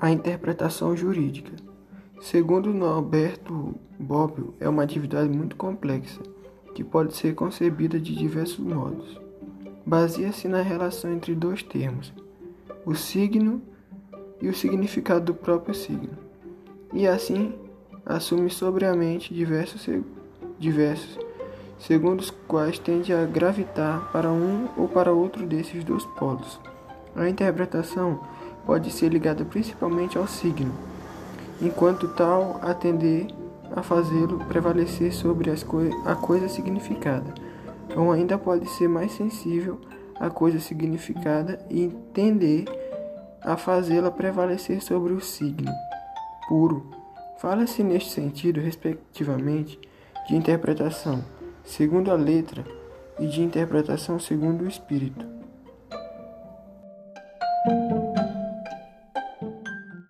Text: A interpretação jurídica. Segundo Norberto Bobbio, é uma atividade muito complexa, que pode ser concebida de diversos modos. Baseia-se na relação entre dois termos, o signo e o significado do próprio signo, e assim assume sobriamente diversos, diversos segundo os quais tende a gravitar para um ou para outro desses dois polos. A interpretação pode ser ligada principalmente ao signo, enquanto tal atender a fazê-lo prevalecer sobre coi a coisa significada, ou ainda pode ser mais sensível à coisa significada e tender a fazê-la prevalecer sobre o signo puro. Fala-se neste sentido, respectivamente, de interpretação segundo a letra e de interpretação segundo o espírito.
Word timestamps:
A 0.00 0.10
interpretação 0.10 0.96
jurídica. 0.96 1.52
Segundo 2.20 2.72
Norberto 2.72 3.74
Bobbio, 3.98 4.54
é 4.60 4.68
uma 4.68 4.82
atividade 4.82 5.28
muito 5.28 5.56
complexa, 5.56 6.20
que 6.74 6.84
pode 6.84 7.14
ser 7.14 7.34
concebida 7.34 7.98
de 7.98 8.14
diversos 8.14 8.60
modos. 8.60 9.20
Baseia-se 9.84 10.46
na 10.46 10.62
relação 10.62 11.12
entre 11.12 11.34
dois 11.34 11.62
termos, 11.62 12.12
o 12.84 12.94
signo 12.94 13.60
e 14.40 14.48
o 14.48 14.54
significado 14.54 15.26
do 15.26 15.34
próprio 15.34 15.74
signo, 15.74 16.16
e 16.92 17.06
assim 17.06 17.54
assume 18.06 18.50
sobriamente 18.50 19.34
diversos, 19.34 19.88
diversos 20.58 21.18
segundo 21.78 22.20
os 22.20 22.30
quais 22.30 22.78
tende 22.78 23.12
a 23.12 23.24
gravitar 23.24 24.10
para 24.12 24.30
um 24.30 24.68
ou 24.76 24.88
para 24.88 25.12
outro 25.12 25.46
desses 25.46 25.84
dois 25.84 26.04
polos. 26.04 26.60
A 27.14 27.28
interpretação 27.28 28.20
pode 28.68 28.90
ser 28.90 29.08
ligada 29.08 29.46
principalmente 29.46 30.18
ao 30.18 30.26
signo, 30.26 30.70
enquanto 31.58 32.06
tal 32.08 32.60
atender 32.60 33.26
a 33.74 33.82
fazê-lo 33.82 34.40
prevalecer 34.44 35.10
sobre 35.10 35.50
coi 35.64 35.90
a 36.04 36.14
coisa 36.14 36.50
significada, 36.50 37.32
ou 37.96 38.12
ainda 38.12 38.36
pode 38.36 38.68
ser 38.68 38.86
mais 38.86 39.12
sensível 39.12 39.80
à 40.20 40.28
coisa 40.28 40.60
significada 40.60 41.58
e 41.70 41.88
tender 42.12 42.66
a 43.40 43.56
fazê-la 43.56 44.10
prevalecer 44.10 44.82
sobre 44.82 45.14
o 45.14 45.20
signo 45.22 45.72
puro. 46.46 46.90
Fala-se 47.38 47.82
neste 47.82 48.10
sentido, 48.10 48.60
respectivamente, 48.60 49.80
de 50.28 50.36
interpretação 50.36 51.24
segundo 51.64 52.10
a 52.10 52.14
letra 52.16 52.66
e 53.18 53.26
de 53.28 53.40
interpretação 53.40 54.20
segundo 54.20 54.64
o 54.64 54.68
espírito. 54.68 55.37